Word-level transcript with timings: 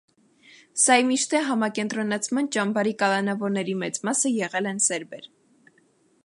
Սայմիշտե 0.83 1.41
համակենտրոնացման 1.49 2.49
ճամբարի 2.57 2.95
կալանավորների 3.05 3.77
մեծ 3.83 4.01
մասը 4.11 4.33
եղել 4.39 4.71
են 4.73 4.83
սերբեր։ 4.89 5.31